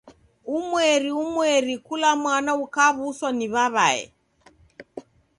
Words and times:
Umweri 0.57 1.09
umweri 1.23 1.73
kula 1.85 2.09
mwana 2.21 2.51
ukaw'uswa 2.63 3.29
ni 3.37 3.47
w'aw'ae. 3.53 4.03